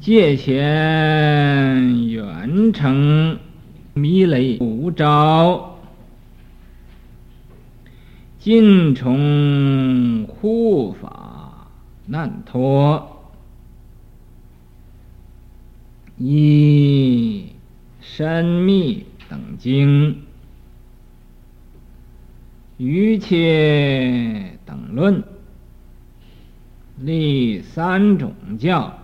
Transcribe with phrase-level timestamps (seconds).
[0.00, 3.38] 界贤远程
[3.92, 5.78] 迷雷无招，
[8.38, 11.68] 尽从护法
[12.06, 13.30] 难脱，
[16.16, 17.48] 依
[18.00, 20.22] 深密等经，
[22.78, 25.22] 瑜伽等论，
[26.98, 28.96] 立三种教。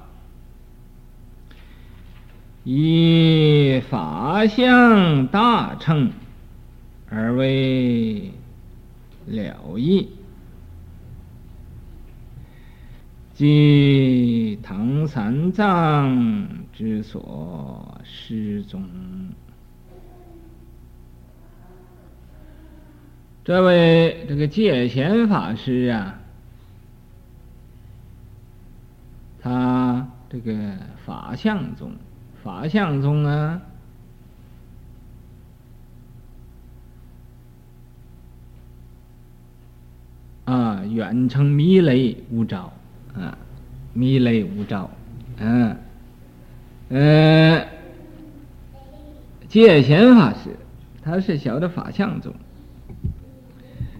[2.68, 6.10] 以法相大乘
[7.08, 8.32] 而为
[9.26, 10.08] 了义，
[13.34, 18.82] 即唐三藏之所施宗。
[23.44, 26.18] 这位这个戒贤法师啊，
[29.40, 31.92] 他这个法相宗。
[32.46, 33.60] 法相宗啊，
[40.44, 42.72] 啊，远程迷雷无招
[43.16, 43.36] 啊，
[43.94, 44.88] 迷雷无招，
[45.38, 45.76] 嗯、啊，
[46.90, 47.66] 呃，
[49.48, 50.56] 戒贤法师，
[51.02, 52.32] 他是小的法相宗。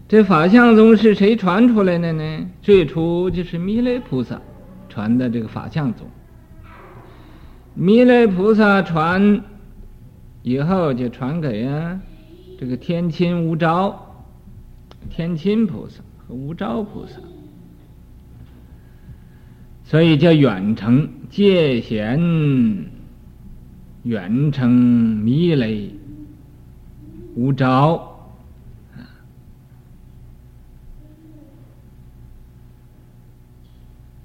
[0.06, 2.48] 这法相宗是谁传出来的呢？
[2.62, 4.40] 最初就是弥勒菩萨
[4.88, 6.06] 传的这个法相宗。
[7.78, 9.44] 弥勒菩萨传
[10.42, 12.00] 以后，就传给啊
[12.58, 14.24] 这个天亲无招，
[15.10, 17.18] 天亲菩萨和无招菩萨，
[19.84, 22.18] 所以叫远程戒贤，
[24.04, 25.92] 远程弥勒
[27.34, 28.32] 无招，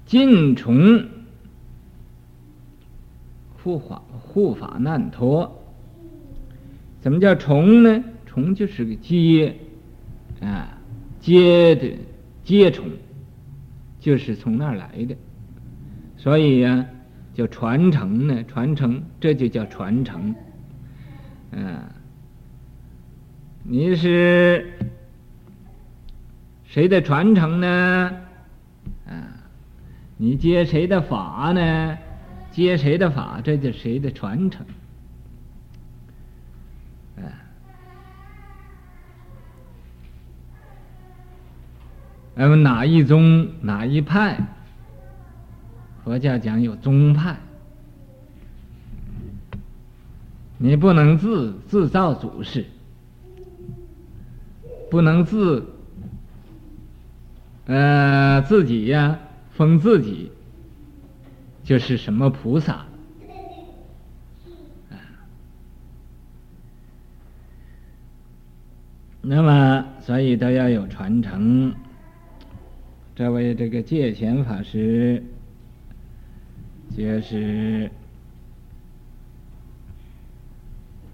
[0.06, 1.04] 尽从。
[3.62, 5.62] 护法护法难脱，
[7.00, 8.02] 怎么叫从呢？
[8.26, 9.54] 从就是个接
[10.40, 10.78] 啊，
[11.20, 11.96] 接的
[12.42, 12.86] 接从，
[14.00, 15.14] 就是从那儿来的，
[16.16, 16.86] 所以呀、啊，
[17.34, 20.34] 叫传承呢，传承这就叫传承。
[21.52, 21.78] 嗯、
[23.62, 24.72] 你是
[26.64, 28.10] 谁的传承呢？
[29.06, 29.12] 啊，
[30.16, 31.98] 你接谁的法呢？
[32.52, 34.64] 接谁的法，这就谁的传承。
[42.34, 44.38] 那么哪一宗哪一派？
[46.02, 47.36] 佛教讲有宗派，
[50.58, 52.64] 你不能自自造祖师，
[54.90, 55.64] 不能自
[57.66, 59.18] 呃自己呀
[59.52, 60.32] 封自己。
[61.72, 62.84] 这是什么菩萨，
[69.22, 71.74] 那么所以都要有传承。
[73.14, 75.24] 这位这个戒贤法师，
[76.94, 77.90] 就是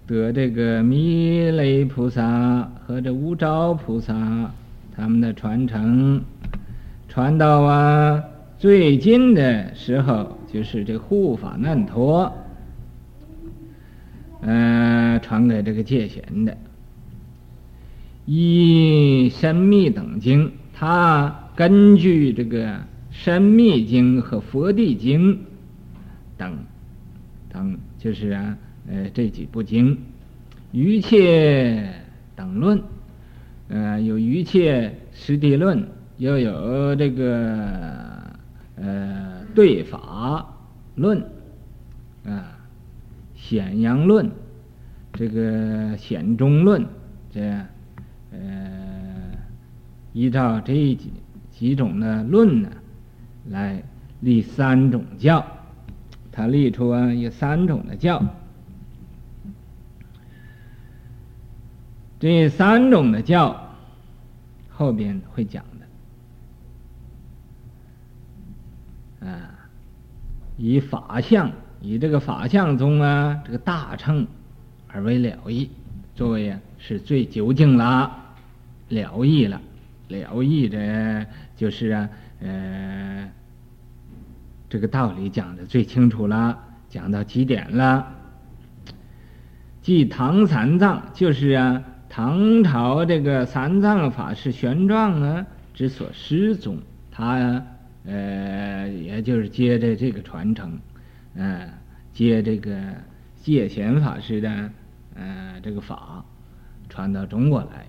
[0.08, 4.52] 得这个弥勒菩萨和这无招菩萨
[4.96, 6.20] 他们的传承，
[7.08, 8.24] 传到啊。
[8.58, 12.32] 最近的时候，就是这护法难脱，
[14.40, 16.56] 呃，传给这个戒贤的，
[18.24, 25.38] 依深密等经，他根据这个深密经和佛地经
[26.38, 26.56] 等
[27.52, 28.56] 等，就是啊，
[28.88, 29.98] 呃，这几部经，
[30.72, 31.18] 瑜伽
[32.34, 32.82] 等论，
[33.68, 38.16] 呃，有瑜伽师地论，又有这个。
[38.80, 39.27] 呃，
[39.58, 40.54] 对法
[40.94, 41.20] 论，
[42.24, 42.56] 啊，
[43.34, 44.30] 显阳论，
[45.14, 46.86] 这个显中论，
[47.32, 47.40] 这
[48.30, 48.38] 呃，
[50.12, 51.12] 依照这几
[51.50, 52.70] 几种的论呢，
[53.48, 53.82] 来
[54.20, 55.44] 立三种教，
[56.30, 58.22] 他立出啊有三种的教，
[62.20, 63.74] 这三种的教
[64.70, 65.64] 后边会讲。
[69.20, 69.50] 啊，
[70.58, 74.26] 以法相，以这个法相中啊，这个大乘
[74.88, 75.70] 而为了义，
[76.16, 78.12] 作为啊是最究竟了，
[78.88, 79.60] 了义了，
[80.08, 81.24] 了义的，
[81.56, 82.08] 就是啊，
[82.40, 83.30] 呃，
[84.68, 86.58] 这个道理讲的最清楚了，
[86.88, 88.04] 讲到极点了。
[89.80, 96.78] 即唐三藏，就是啊，唐朝这个三藏法师玄奘啊之所施宗，
[97.12, 97.64] 他、啊。
[98.08, 100.78] 呃，也就是接着这个传承，
[101.34, 101.74] 嗯、呃，
[102.12, 102.74] 接这个
[103.36, 104.70] 戒贤法师的
[105.14, 106.24] 呃这个法
[106.88, 107.86] 传到中国来。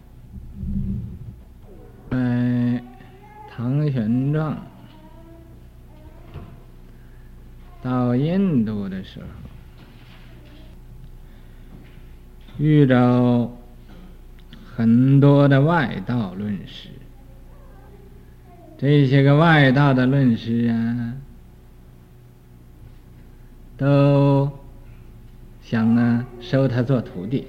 [2.09, 2.83] 在
[3.49, 4.55] 唐玄奘
[7.81, 9.25] 到印度的时候，
[12.57, 13.49] 遇到
[14.75, 16.89] 很多的外道论师，
[18.81, 21.13] 这些个外道的论师啊，
[23.75, 24.49] 都
[25.61, 27.45] 想呢收他做徒弟。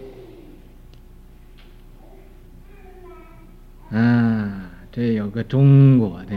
[3.92, 6.36] 啊，这有个中国的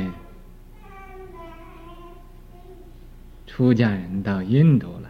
[3.48, 5.10] 出家人到印度来，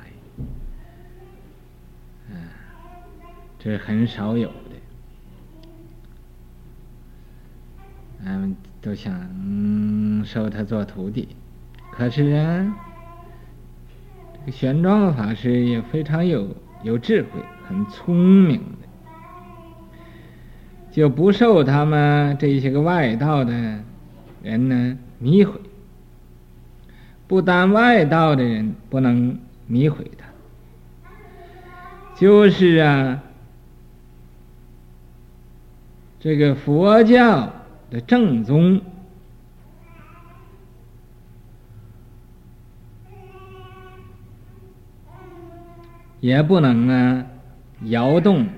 [2.33, 2.39] 啊，
[3.59, 4.53] 这很少有的。
[8.25, 9.13] 俺们都想
[10.25, 11.29] 收他做徒弟，
[11.93, 12.75] 可是啊，
[14.33, 16.53] 这个玄奘法师也非常有
[16.83, 18.61] 有智慧，很聪明。
[20.91, 23.79] 就不受他们这些个外道的
[24.43, 25.59] 人呢迷毁，
[27.25, 30.25] 不单外道的人不能迷毁他，
[32.15, 33.23] 就是啊，
[36.19, 37.51] 这个佛教
[37.93, 38.81] 的正宗
[46.19, 47.25] 也不能啊
[47.83, 48.49] 摇动。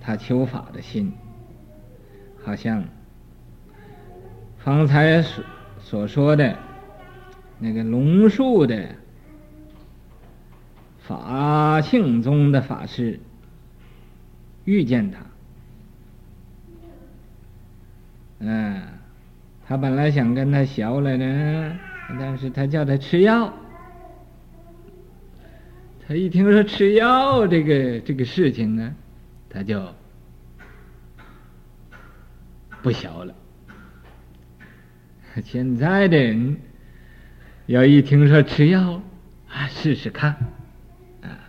[0.00, 1.12] 他求法的心，
[2.44, 2.84] 好像
[4.56, 5.44] 方才所
[5.80, 6.56] 所说的
[7.58, 8.94] 那个龙树的
[11.00, 13.18] 法性宗的法师
[14.64, 15.25] 遇见他，
[18.38, 18.82] 嗯，
[19.66, 21.78] 他本来想跟他学来呢，
[22.18, 23.52] 但是他叫他吃药，
[26.06, 28.94] 他一听说吃药这个这个事情呢。
[29.48, 29.82] 他就
[32.82, 33.34] 不学了。
[35.42, 36.60] 现在的人
[37.64, 39.00] 要一听说吃药，
[39.48, 40.32] 啊，试试看，
[41.22, 41.48] 啊，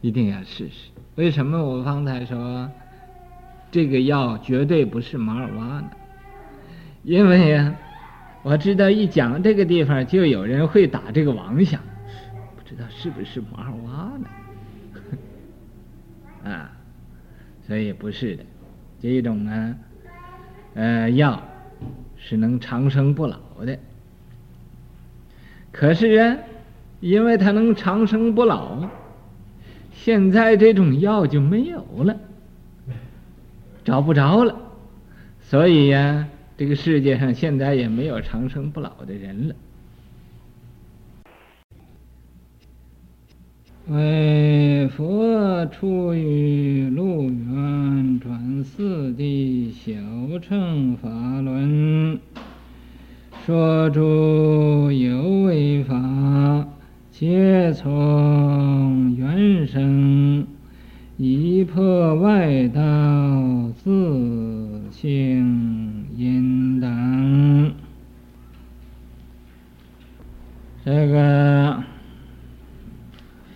[0.00, 0.90] 一定要试试。
[1.14, 2.68] 为什么我方才说
[3.74, 5.90] 这个药绝对不是马尔瓦呢？
[7.02, 7.74] 因为呀，
[8.44, 11.80] 我知道一讲这个地方，就有人会打这个妄想，
[12.54, 14.28] 不知道是不是马尔瓦呢？
[16.48, 16.70] 啊，
[17.66, 18.44] 所以不是的，
[19.00, 19.74] 这种呢，
[20.74, 21.42] 呃，药
[22.16, 23.76] 是能长生不老的。
[25.72, 26.36] 可是啊，
[27.00, 28.88] 因为它能长生不老，
[29.92, 32.16] 现在这种药就没有了，
[33.84, 34.56] 找不着了，
[35.40, 36.26] 所以呀、
[36.56, 39.54] 这个世界上现在也没有长生不老的人了。
[43.88, 51.10] 为佛出于鹿园，转四谛小乘法
[51.42, 52.18] 轮，
[53.44, 56.66] 说诸有为法，
[57.10, 60.46] 皆从缘生，
[61.18, 62.80] 一破外道
[63.84, 67.74] 自性因等。
[70.84, 71.84] 这个。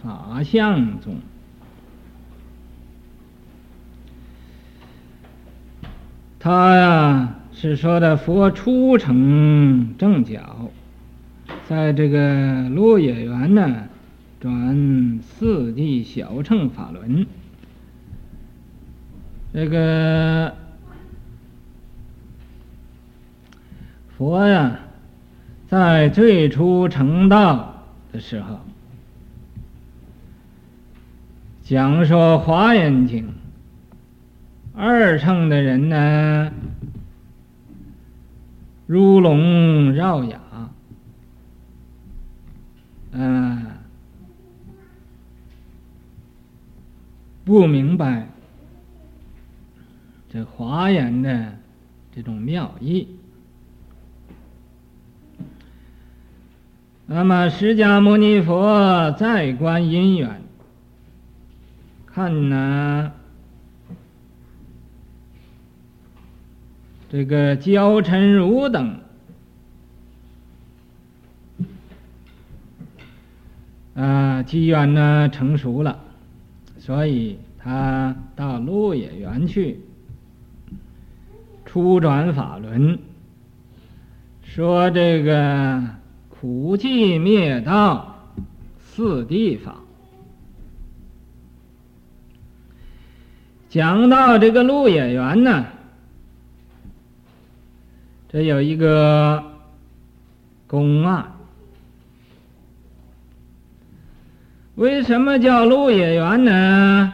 [0.00, 1.16] 法相宗，
[6.38, 10.70] 他呀是说的佛初成正觉，
[11.68, 13.88] 在这个鹿野园呢
[14.40, 17.26] 转四谛小乘法轮，
[19.60, 20.54] 这个
[24.16, 24.78] 佛呀
[25.66, 28.60] 在最初成道的时候。
[31.64, 33.26] 讲说《华严经》，
[34.76, 36.52] 二乘的人呢，
[38.86, 40.40] 如聋绕哑，
[43.10, 43.66] 嗯，
[47.44, 48.28] 不明白
[50.30, 51.56] 这华严的
[52.14, 53.08] 这种妙义。
[57.06, 60.42] 那么释迦牟尼佛在观因缘。
[62.04, 63.12] 看呢、
[67.08, 69.00] 这个憍陈如等
[73.94, 76.00] 啊，机缘呢成熟了，
[76.78, 79.80] 所以他到鹿野园去，
[81.70, 82.98] 初转法轮，
[84.42, 85.84] 说这个
[86.30, 88.32] 苦寂灭道
[88.80, 89.76] 四地方。
[93.68, 95.66] 讲到这个鹿野园呢，
[98.30, 99.44] 这有一个
[100.66, 101.32] 公案。
[104.76, 107.12] 为什么叫鹿野园呢？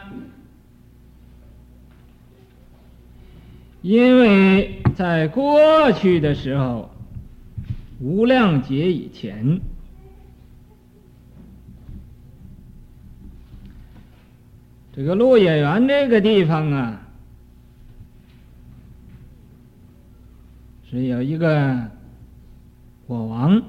[3.85, 6.89] 因为在过去的时候，
[7.99, 9.59] 无量劫以前，
[14.91, 16.99] 这个鹿野园这个地方啊，
[20.89, 21.79] 是有一个
[23.05, 23.61] 国王。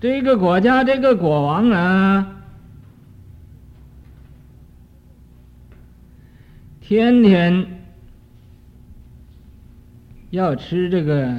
[0.00, 2.43] 这个国家这个国王啊，
[6.86, 7.66] 天天
[10.28, 11.34] 要吃这个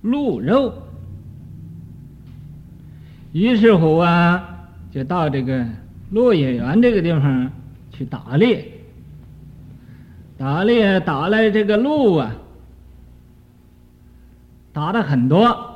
[0.00, 0.72] 鹿肉，
[3.32, 5.66] 于是乎啊，就到这个
[6.10, 7.52] 鹿野园这个地方
[7.92, 8.66] 去打猎，
[10.38, 12.34] 打猎打来这个鹿啊，
[14.72, 15.66] 打的很多。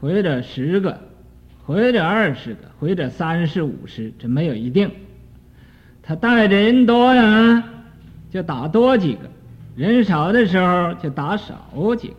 [0.00, 0.98] 或者十个，
[1.64, 4.90] 或者二十个，或者三十五十，这没有一定。
[6.10, 7.62] 他带着人多呀，
[8.32, 9.28] 就打多几个；
[9.76, 12.16] 人少的时候就打少几个。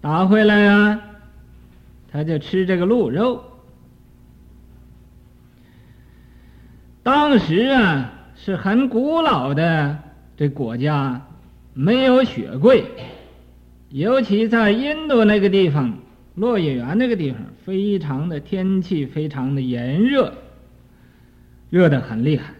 [0.00, 1.00] 打回来呀，
[2.10, 3.44] 他就吃这个鹿肉。
[7.04, 9.96] 当时啊，是很古老的
[10.36, 11.24] 这国家，
[11.72, 12.84] 没有雪柜。
[13.90, 15.96] 尤其在印度那个地方，
[16.34, 20.34] 落叶园那个地方，非常的天气非常的炎热，
[21.70, 22.54] 热得很厉害，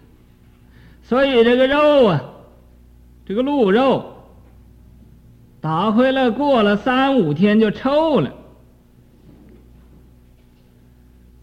[1.02, 2.24] 所以这个肉啊，
[3.26, 4.14] 这个鹿肉
[5.60, 8.34] 打回来过了三五天就臭了，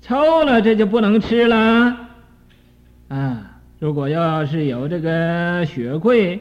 [0.02, 1.98] 臭了这就不能吃了，
[3.10, 6.40] 啊，如果要是有这个雪柜，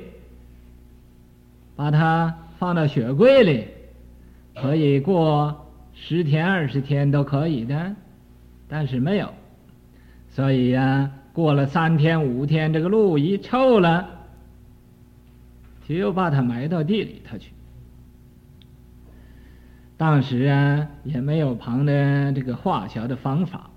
[1.77, 2.35] 把它。
[2.57, 3.67] 放到雪柜里，
[4.55, 7.95] 可以过十天二十天都可以的，
[8.69, 9.35] 但是没有，
[10.35, 14.05] 所以呀、过了三天五天，这个鹿一臭了，
[15.87, 17.53] 就把它埋到地里头去。
[19.97, 23.71] 当时啊，也没有旁的这个化学的方法，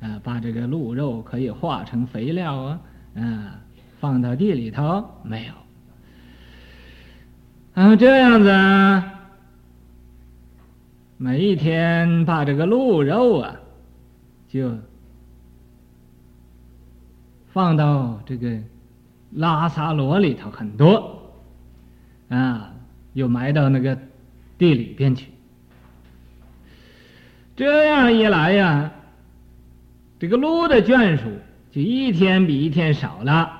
[0.00, 2.80] 啊，把这个鹿肉可以化成肥料啊，
[3.16, 3.60] 啊，
[4.00, 5.52] 放到地里头没有。
[7.74, 9.20] 啊，这样子啊，
[11.18, 13.54] 每一天把这个鹿肉啊，
[14.48, 14.72] 就
[17.52, 18.58] 放到这个
[19.32, 21.32] 拉萨罗里头很多，
[22.28, 22.72] 啊，
[23.12, 23.98] 又埋到那个
[24.56, 25.26] 地里边去。
[27.56, 28.90] 这样一来呀，
[30.18, 31.24] 这个鹿的眷属
[31.70, 33.58] 就一天比一天少了。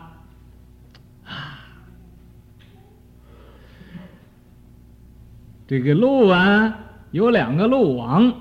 [5.66, 6.78] 这个鹿啊，
[7.11, 8.35] 有两个鹿王。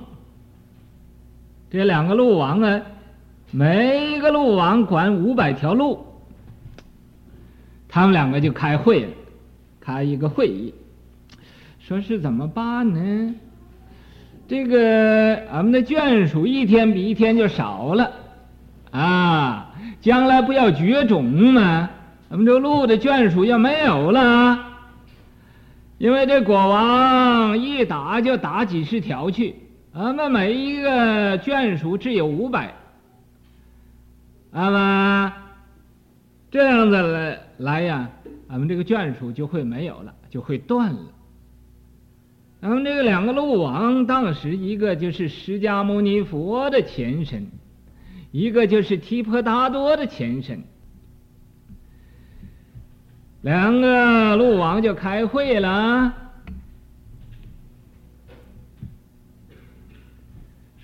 [1.69, 2.81] 这两个鹿王啊，
[3.51, 6.05] 没一个鹿王管五百条鹿。
[7.87, 9.11] 他们两个就开会了，
[9.79, 10.73] 开一个会议，
[11.79, 13.33] 说是怎么办呢？
[14.45, 18.11] 这个俺们的眷属一天比一天就少了，
[18.91, 21.89] 啊，将来不要绝种吗？
[22.29, 24.59] 咱们这鹿的眷属要没有了。
[25.97, 29.55] 因为这国王一打就打几十条去，
[29.93, 32.73] 俺们每一个眷属只有五百，
[34.51, 35.33] 那么
[36.49, 38.09] 这样子来来呀，
[38.47, 41.01] 俺们这个眷属就会没有了，就会断了。
[42.61, 47.47] 咱们这个两个鹿王，当时一个就是释迦牟尼佛的前身，
[48.31, 50.63] 一个就是提婆达多的前身。
[53.41, 56.13] 两个鹿王就开会了，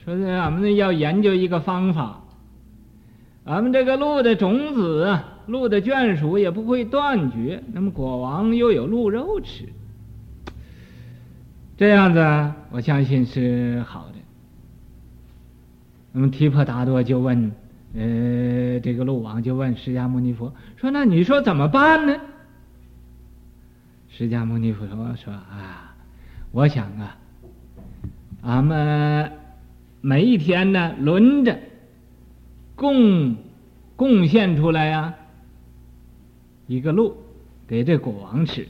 [0.05, 2.21] 说是俺们要研究一个方法，
[3.45, 9.69] 俺们这个鹿的种子，鹿的眷属也不会断绝，那么国王又有鹿肉吃，
[11.77, 14.15] 这样子我相信是好的。
[16.11, 17.51] 那么提婆达多就问，
[17.93, 22.19] 呃，这个鹿王就问释迦牟尼佛说：“那你说怎么办呢？”
[24.09, 25.93] 释迦牟尼佛说：“说啊，
[26.51, 27.15] 我想啊，
[28.41, 29.31] 俺们
[30.01, 31.59] 每一天呢轮着
[32.75, 33.35] 贡
[33.95, 35.13] 贡献出来呀、
[36.67, 37.15] 一个鹿
[37.67, 38.67] 给这国王吃，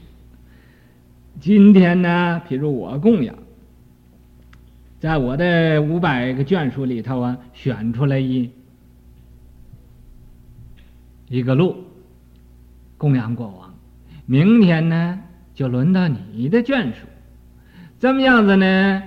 [1.40, 3.34] 今天呢，譬如我供养，
[5.00, 8.50] 在我的五百个眷属里头啊，选出来一
[11.28, 11.76] 一个鹿
[12.96, 13.74] 供养国王。
[14.24, 15.20] 明天呢，
[15.54, 17.06] 就轮到你的眷属，
[17.98, 19.02] 这么样子呢，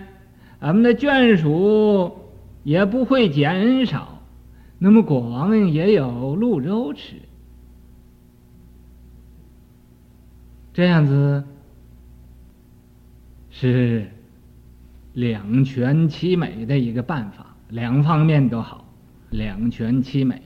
[0.60, 2.18] 俺们的眷属
[2.64, 4.19] 也不会减少，
[4.80, 7.16] 那么国王也有鹿肉吃，
[10.74, 11.44] 这样子
[13.50, 14.08] 是
[15.14, 18.86] 两全其美的一个办法，两方面都好，
[19.32, 20.42] 两全其美。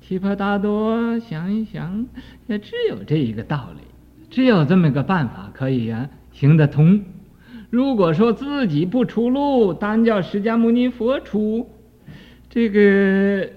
[0.00, 2.06] 提婆达多想一想，
[2.46, 3.80] 也只有这一个道理，
[4.30, 7.04] 只有这么个办法可以呀、啊、行得通。
[7.68, 11.68] 如果说自己不出路，单叫释迦牟尼佛出，
[12.54, 13.50] 这个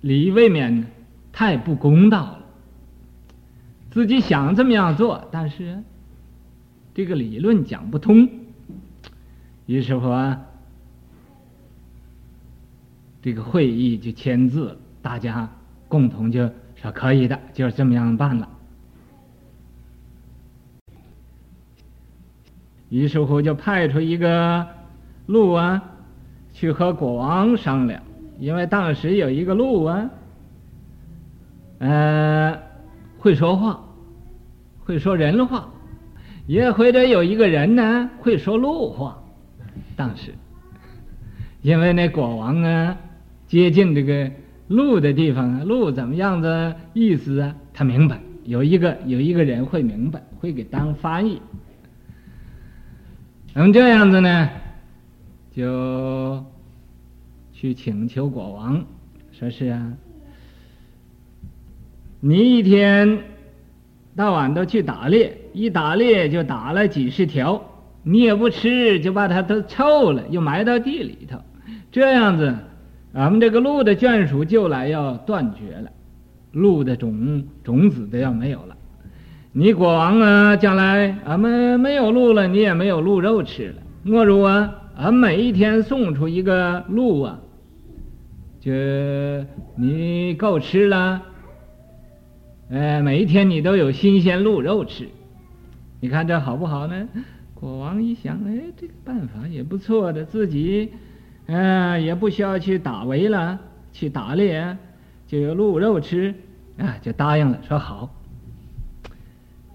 [0.00, 0.88] 理未免
[1.30, 2.44] 太不公道了。
[3.92, 5.84] 自己想这么样做，但是
[6.94, 8.28] 这个理论讲不通。
[9.66, 10.08] 于是乎，
[13.22, 14.76] 这个会议就签字。
[15.00, 15.48] 大家
[15.86, 18.48] 共同就说可以的，就是这么样办了。
[22.88, 24.66] 于是乎就派出一个
[25.26, 25.91] 路啊，
[26.52, 28.02] 去和国王商量，
[28.38, 30.10] 因为当时有一个鹿啊，
[31.78, 32.58] 呃，
[33.18, 33.84] 会说话，
[34.84, 35.68] 会说人话，
[36.46, 39.22] 也或者有一个人呢会说鹿话。
[39.96, 40.34] 当时，
[41.62, 42.96] 因为那国王啊
[43.46, 44.30] 接近这个。
[44.68, 47.54] 鹿的地方啊，鹿怎么样的意思啊？
[47.74, 51.42] 他明白，有一个有一个人会明白，会给当翻译。
[53.52, 54.48] 那么这样子呢，
[55.54, 56.44] 就
[57.52, 58.84] 去请求国王，
[59.32, 59.92] 说是啊，
[62.20, 63.18] 你一天
[64.16, 67.62] 到晚都去打猎，一打猎就打了几十条，
[68.02, 71.38] 你也不吃，就把它都臭了，又埋到地里头，
[71.90, 72.54] 这样子。
[73.12, 75.90] 俺们这个鹿的眷属就来要断绝了，
[76.52, 78.74] 鹿的种种子都要没有了。
[79.52, 83.82] 你国王啊，将来俺们没有鹿了，你也没有鹿肉吃了。
[84.02, 87.40] 莫如啊，俺每一天送出一个鹿啊，
[88.60, 88.70] 就
[89.76, 91.22] 你够吃了。
[92.68, 95.08] 呃，每一天你都有新鲜鹿肉吃，
[96.00, 97.08] 你看这好不好呢？
[97.54, 100.90] 国王一想，哎，这个办法也不错的，自己。
[101.46, 103.58] 嗯，也不需要去打围了，
[103.92, 104.76] 去打猎，
[105.26, 106.34] 就有鹿肉吃，
[106.78, 108.08] 啊，就答应了，说好。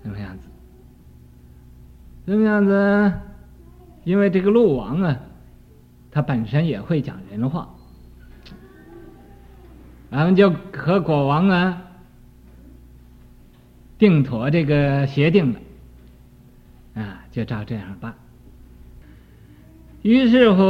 [0.02, 0.44] 什么样子？
[2.26, 3.14] 什么样子？
[4.08, 5.18] 因为这个鹿王啊，
[6.12, 7.68] 他本身也会讲人话，
[10.10, 11.82] 咱们就和国王啊
[13.98, 15.60] 定妥这个协定了，
[16.94, 18.14] 啊，就照这样办。
[20.04, 20.62] 于是乎，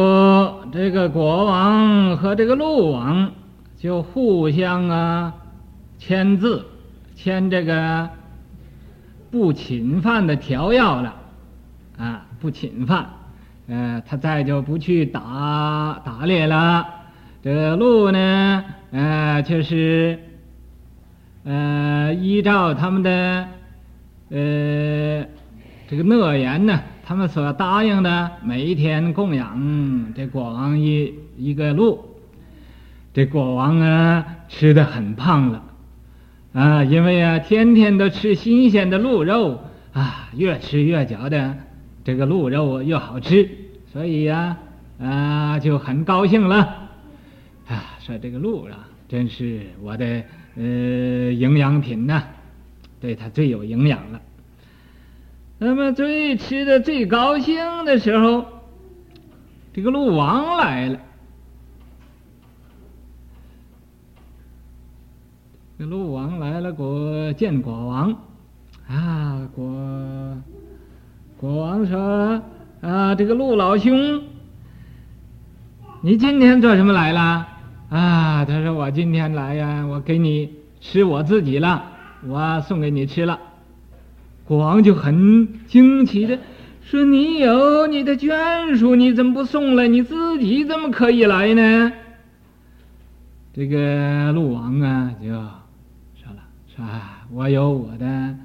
[0.71, 3.33] 这个国王和这个鹿王
[3.77, 5.35] 就互相啊
[5.99, 6.65] 签字，
[7.13, 8.09] 签这个
[9.29, 11.15] 不侵犯的条约了，
[11.99, 13.07] 啊，不侵犯，
[13.67, 16.85] 呃，他再就不去打打猎了。
[17.43, 20.19] 这鹿呢，呃，就是
[21.43, 23.47] 呃，依照他们的
[24.29, 25.25] 呃
[25.87, 26.79] 这个诺言呢。
[27.09, 32.03] 他们所答应的每一天供养这国王一一个鹿，
[33.13, 35.63] 这国王啊吃得很胖了，
[36.51, 39.61] 啊，因为啊天天都吃新鲜的鹿肉
[39.93, 41.55] 啊，越吃越觉得
[42.07, 43.49] 这个鹿肉又好吃，
[43.91, 44.57] 所以呀
[44.97, 46.89] 啊，啊就很高兴了，
[47.67, 50.23] 啊说这个鹿啊真是我的
[50.55, 50.63] 呃
[51.33, 52.23] 营养品呐，
[53.01, 54.21] 对它最有营养了。
[55.57, 58.45] 那么最吃的最高兴的时候，
[59.73, 61.01] 这个鹿王来了。
[65.77, 68.17] 这鹿王来了，国见国王，
[68.87, 70.37] 啊，国
[71.39, 72.41] 国王说
[72.81, 74.23] ：“啊，这个鹿老兄，
[76.01, 77.47] 你今天做什么来了？”
[77.89, 80.49] 啊，他说：“我今天来呀，我给你
[80.81, 81.83] 吃我自己了，
[82.27, 83.39] 我送给你吃了。”
[84.45, 86.39] 国王就很惊奇的
[86.81, 89.87] 说：“你有你的眷属，你怎么不送来？
[89.87, 91.93] 你自己怎么可以来呢？”
[93.53, 96.41] 这个鹿王啊，就说了
[96.75, 98.35] ：“说啊，我有我的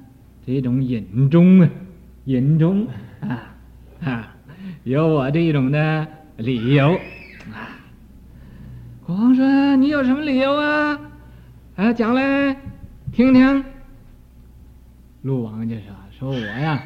[0.45, 1.69] 这种隐衷啊，
[2.25, 2.87] 隐衷
[3.21, 3.53] 啊
[4.03, 4.35] 啊，
[4.83, 6.07] 有我这种的
[6.37, 6.93] 理由
[7.51, 7.79] 啊。”
[9.05, 10.99] 国王说：“你有什么理由啊？
[11.75, 12.55] 啊，讲来
[13.11, 13.65] 听听。”
[15.23, 15.85] 陆王就说
[16.17, 16.81] ：“说我呀，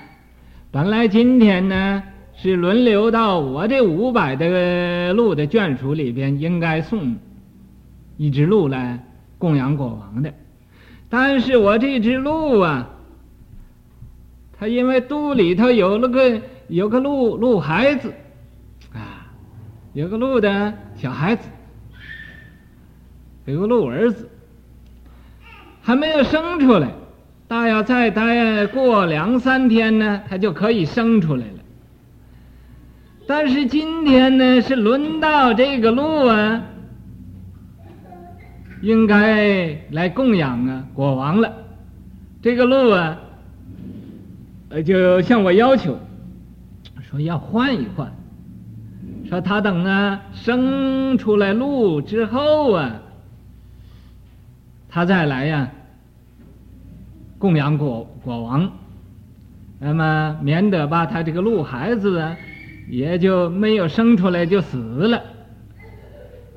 [0.71, 2.03] 本来今天呢
[2.35, 7.15] 是轮流到我这五百的鹿的眷属里边，应该送
[8.17, 9.03] 一只鹿来
[9.37, 10.33] 供养国王的。
[11.09, 12.89] 但是我这只鹿啊，
[14.59, 18.13] 他因为肚里头有了个有个鹿鹿孩子
[18.93, 19.31] 啊，
[19.93, 21.47] 有个鹿的小孩子，
[23.45, 24.29] 有个鹿儿子，
[25.81, 26.89] 还没有生出来。”
[27.49, 31.59] 大要再待过两三天呢，它就可以生出来了。
[33.25, 36.61] 但是今天呢，是轮到这个鹿啊，
[38.81, 41.53] 应该来供养啊国王了。
[42.41, 43.17] 这个鹿啊，
[44.69, 45.97] 呃，就向我要求，
[47.09, 48.11] 说要换一换，
[49.29, 53.01] 说他等啊生出来鹿之后啊，
[54.89, 55.69] 他再来呀。
[57.39, 58.71] 供养国国王，
[59.77, 62.35] 那么免得把他这个鹿孩子啊，
[62.89, 64.77] 也就没有生出来就死
[65.07, 65.21] 了。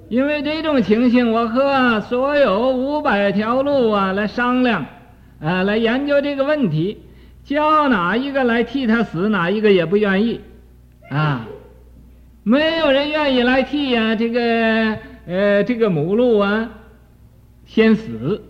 [0.09, 4.87] 因为这种情形，我和所有五百条鹿啊来商量，
[5.39, 6.97] 啊来研究这个问题，
[7.45, 10.41] 叫哪一个来替他死，哪一个也不愿意，
[11.11, 11.47] 啊，
[12.43, 16.71] 没有人愿意来替呀、这个呃这个母鹿啊
[17.67, 18.43] 先死。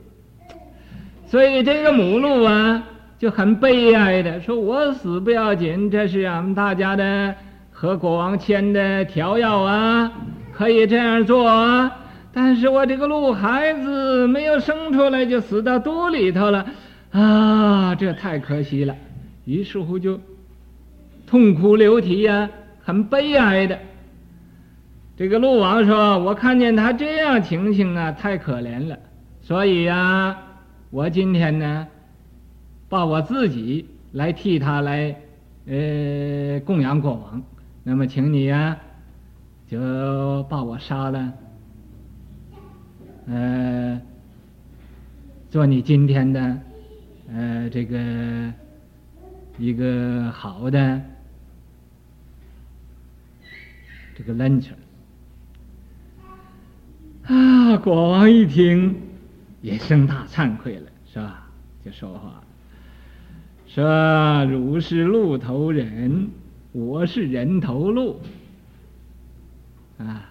[1.26, 2.82] 所以这个母鹿啊
[3.18, 7.34] 就很悲哀的说：“我死不要紧，这是俺们大家的
[7.70, 10.10] 和国王签的条约啊，
[10.52, 11.96] 可以这样做啊。
[12.32, 16.66] 但是我这个鹿孩子没有生出来就死到肚里头了，
[17.10, 18.96] 啊，这太可惜了。
[19.44, 20.20] 于是乎就
[21.26, 22.48] 痛哭流涕呀，
[22.80, 23.78] 很悲哀的。
[25.16, 28.98] 这个鹿王说：我看见他这样情形啊，太可怜了，
[29.40, 30.36] 所以呀。”
[30.92, 31.86] 我今天呢，
[32.88, 35.14] 把我自己来替他来，
[35.66, 37.40] 呃，供养国王。
[37.84, 38.76] 那么，请你呀，
[39.68, 41.32] 就把我杀了，
[43.28, 44.00] 呃，
[45.48, 46.58] 做你今天的，
[47.32, 48.52] 呃，这个
[49.58, 51.00] 一个好的
[54.16, 54.70] 这个 lunch。
[57.24, 58.94] 啊，国王一听。
[59.62, 61.46] 也生大惭愧了，是吧？
[61.84, 62.42] 就说话，
[63.66, 66.30] 说：“汝是鹿头人，
[66.72, 68.18] 我是人头鹿，
[69.98, 70.26] 啊！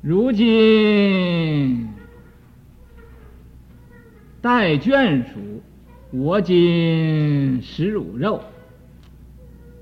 [0.00, 1.65] 如今
[4.46, 5.60] 待眷属，
[6.12, 8.40] 我今食汝肉，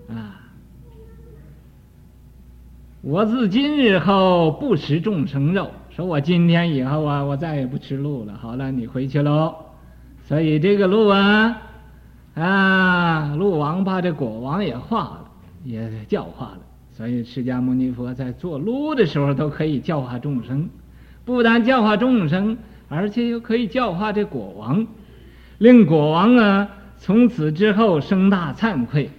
[0.09, 0.41] 啊！
[3.03, 8.33] 我自今日后不食众生肉。”说我今天以后啊，我再也不吃鹿了。
[8.41, 9.55] 好了，你回去喽。
[10.23, 11.61] 所以这个鹿啊，
[12.35, 15.31] 啊，鹿王把这国王也化了，
[15.63, 16.61] 也教化了。
[16.91, 20.71] 所以释迦牟尼佛在做鹿的时候都可以教化众生，
[21.27, 22.57] 不但教化众生，
[22.95, 24.87] 而且又可以教化这国王，
[25.59, 29.11] 令国王啊从此之后生大惭愧，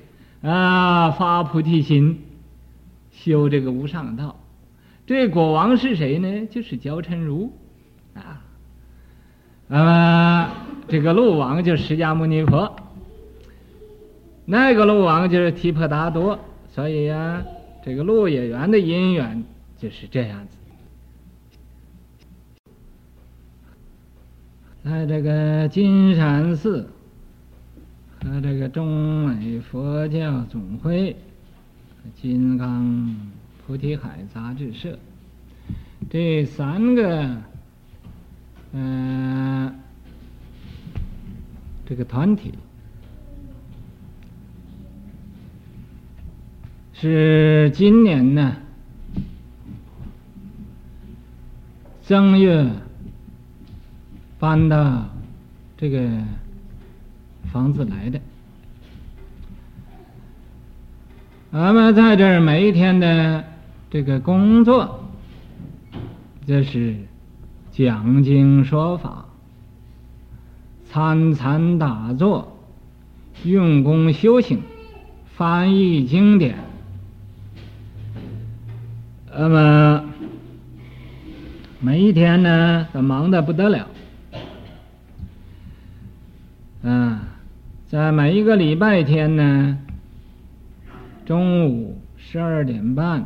[0.42, 2.24] 啊，发菩提心，
[3.12, 4.40] 修这个无上道。
[5.06, 6.48] 这国王是谁呢？
[6.50, 7.52] 就是焦陈如，
[8.16, 8.42] 啊，
[9.68, 10.52] 那么
[10.88, 12.76] 这个鹿王就是释迦牟尼佛，
[14.46, 16.40] 那个鹿王就是提婆达多，
[16.72, 17.46] 所以呀、啊，
[17.84, 19.44] 这个鹿野园的因缘
[19.78, 20.58] 就是这样子。
[24.86, 26.88] 在这个金山寺
[28.24, 31.15] 和这个中美佛教总会
[32.21, 33.13] 金刚。
[33.67, 34.95] 菩提海杂志社，
[36.08, 37.36] 这三个，
[38.74, 39.76] 嗯、呃，
[41.88, 42.54] 这个团体
[46.93, 48.56] 是今年呢
[52.04, 52.69] 正月
[54.46, 55.04] 搬到
[55.76, 56.08] 这个
[57.52, 58.22] 房子来的。
[61.50, 63.44] 我们在这儿每一天的。
[63.88, 65.06] 这个工作，
[66.46, 66.98] 这是
[67.72, 69.26] 讲经说法、
[70.90, 72.58] 参禅打坐、
[73.46, 74.62] 用功修行、
[75.38, 76.58] 翻译经典。
[79.34, 80.04] 那么
[81.80, 83.88] 每一天呢，都忙得不得了。
[86.88, 87.17] 嗯，
[87.88, 89.76] 在每一个礼拜天呢，
[91.26, 93.26] 中午十二点半。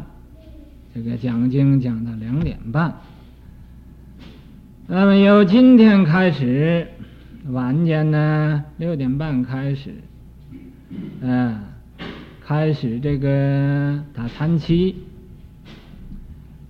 [0.95, 2.95] 这个讲经讲到两点半，
[4.88, 6.88] 那么由今天开始，
[7.50, 9.93] 晚间呢六点半开始，
[11.19, 11.60] 嗯、
[12.39, 14.95] 开始这个打禅七。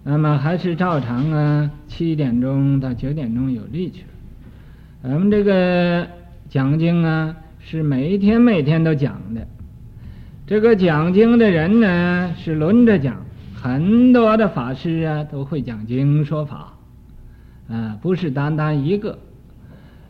[0.04, 4.06] 那么还是照常啊，七点钟到九点钟有力气。
[5.04, 6.08] 咱们这个
[6.50, 9.48] 讲经啊，是每天每天都讲的。
[10.48, 16.74] 这个讲经的人呢，是轮着讲，很多的法师啊都会讲经说法，
[17.70, 19.20] 啊，不是单单一个。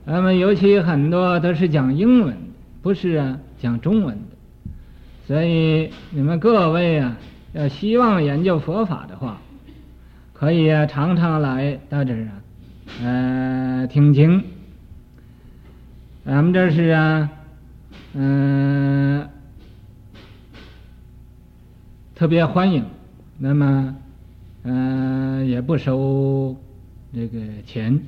[0.05, 2.37] 那么尤其很多都是讲英文，
[2.81, 4.37] 不是啊讲中文的。
[5.27, 7.17] 所以你们各位啊，
[7.51, 9.41] 要希望研究佛法的话，
[10.31, 12.31] 可以啊，常常来到这儿啊，
[13.03, 14.41] 呃，听经。
[16.25, 17.29] 咱们这是啊，
[18.13, 19.29] 嗯、
[22.13, 22.83] 特别欢迎。
[23.37, 23.95] 那么，
[24.63, 26.55] 嗯、呃，也不收
[27.13, 28.01] 这个钱。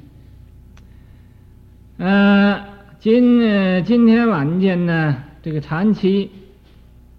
[1.98, 2.62] 嗯、
[3.00, 6.30] 今今天晚间呢，这个长期，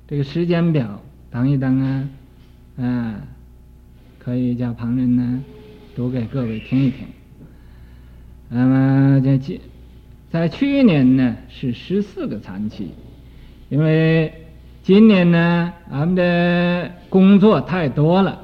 [0.07, 1.01] 这个时间表
[1.31, 2.09] 等一等啊，
[2.77, 3.15] 嗯、
[4.19, 5.43] 可以叫旁人呢
[5.97, 7.07] 读给各位听一听。
[8.51, 9.59] 那么这今
[10.33, 12.89] 在去年呢是十四个禅期，
[13.69, 14.33] 因为
[14.83, 18.41] 今年呢俺们的工作太多了，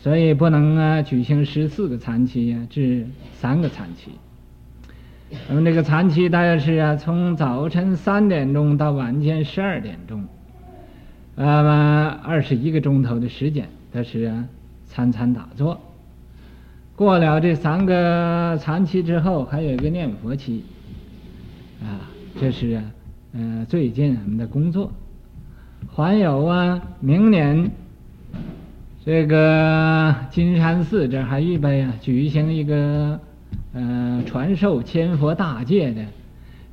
[0.00, 4.12] 所以不能啊举行十四个禅期呀，只三个禅期。
[5.46, 10.24] 那么这个禅期大约是啊从早晨三点钟到晚间十二点钟，
[11.36, 14.46] 那么二十一个钟头的时间，它是啊。
[14.92, 15.80] 参参打坐，
[16.96, 20.64] 过了这三个禅期之后，还有一个念佛期，
[21.82, 22.82] 啊，这是啊，
[23.32, 24.92] 嗯、呃，最近我们的工作，
[25.94, 27.70] 还有啊，明年
[29.04, 33.18] 这个金山寺这还预备啊，举行一个
[33.72, 36.04] 呃传授千佛大戒的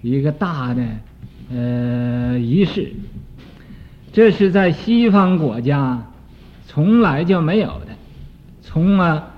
[0.01, 0.83] 一个大的
[1.51, 2.91] 呃仪式，
[4.11, 6.05] 这是在西方国家
[6.65, 7.87] 从来就没有的。
[8.61, 9.31] 从啊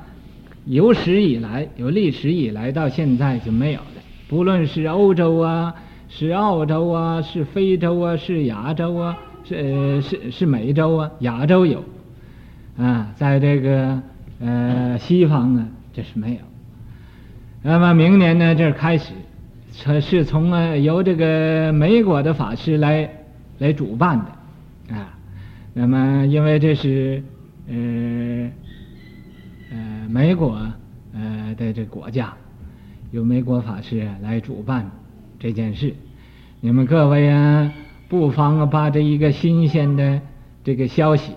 [0.66, 3.99] 有史以来，有历史以来到现在就没有的。
[4.30, 5.74] 不论是欧洲啊，
[6.08, 11.84] 是澳洲啊，是非洲啊，是亚洲啊，是是是美洲啊，亚洲有
[12.78, 14.00] 啊，在这个
[14.40, 16.40] 呃西方呢，这是没有。
[17.64, 19.14] 那么明年呢，这开始，
[19.74, 23.10] 这是从啊由这个美国的法师来
[23.58, 25.18] 来主办的啊。
[25.74, 27.24] 那么因为这是
[27.68, 28.52] 呃。
[29.72, 29.78] 呃，
[30.10, 30.60] 美国
[31.14, 32.34] 呃的这国家，
[33.12, 34.92] 由美国法师来主办
[35.40, 35.94] 这件事，
[36.62, 37.74] 你们各位啊，
[38.08, 40.22] 不妨把这一个新鲜的
[40.64, 41.34] 这个消息，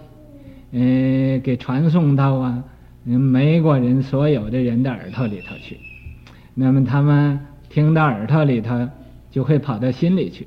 [0.72, 2.64] 呃，给传送到啊，
[3.04, 5.78] 美国人所有的人的耳朵里头去，
[6.54, 8.88] 那么他们听到耳朵里头，
[9.30, 10.46] 就会跑到心里去，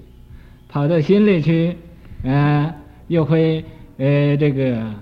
[0.69, 1.75] 跑到心里去，
[2.23, 2.73] 呃，
[3.07, 3.63] 又会
[3.97, 4.93] 呃这个。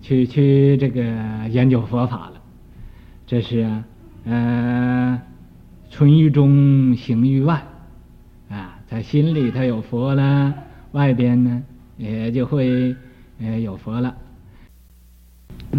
[0.00, 1.02] 去去这个
[1.50, 2.40] 研究佛法了，
[3.26, 3.84] 这是啊，
[4.28, 5.22] 呃，
[5.88, 7.62] 存于中，行于外，
[8.50, 10.52] 啊，在心里头有佛了，
[10.92, 11.62] 外边呢
[11.96, 12.94] 也就会
[13.40, 14.14] 呃有佛了。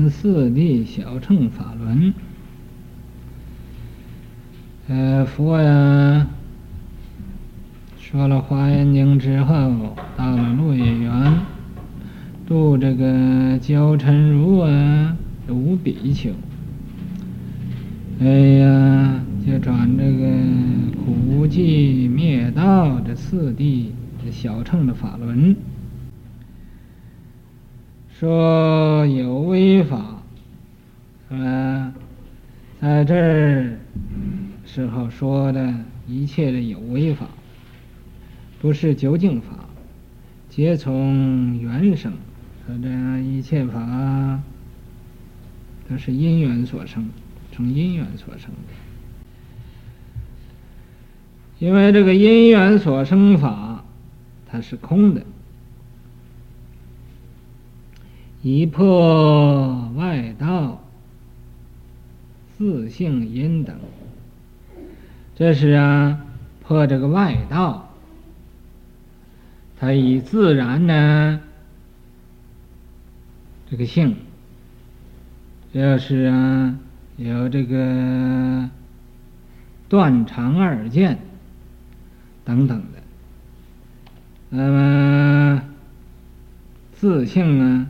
[0.10, 2.14] 四谛小乘法轮，
[4.88, 6.28] 呃，佛呀，
[8.00, 11.38] 说了《华严经》之后，到了鹿野园。
[12.48, 15.16] 度这个焦陈如啊，
[15.50, 16.32] 五比丘，
[18.22, 20.28] 哎呀，就转这个
[21.06, 25.56] 苦集灭道这四谛这小乘的法轮，
[28.10, 30.22] 说有为法，
[31.30, 31.94] 是吧？
[32.82, 33.78] 在这儿
[34.66, 35.74] 时候说的
[36.06, 37.26] 一切的有为法，
[38.60, 39.66] 不是究竟法，
[40.50, 42.12] 皆从缘生。
[42.68, 42.90] 说这
[43.24, 44.42] 一切法
[45.90, 47.08] 都是因缘所生，
[47.60, 48.74] 从因缘所生的。
[51.60, 53.84] 因为这个因缘所生法，
[54.48, 55.24] 它是空的，
[58.42, 60.82] 以破外道、
[62.58, 63.78] 自性因等。
[65.36, 66.22] 这是啊，
[66.64, 67.94] 破这个外道，
[69.78, 71.42] 它以自然呢。
[73.70, 74.16] 这个性，
[75.74, 76.80] 这是啊，
[77.20, 78.70] 有这个
[79.90, 81.20] 断常二见
[82.46, 83.00] 等等的。
[84.50, 85.62] 那么
[86.94, 87.88] 自性啊，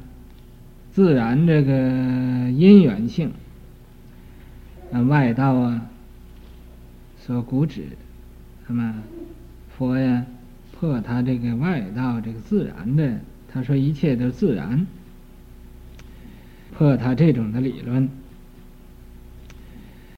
[0.92, 1.72] 自然这个
[2.50, 3.32] 因缘性，
[4.90, 5.86] 那外道啊，
[7.20, 7.84] 所固执
[8.68, 8.96] 那么
[9.78, 10.26] 佛呀
[10.72, 14.88] 破他这个外道这个自然的，他说一切都自然，
[16.74, 18.10] 破他这种的理论。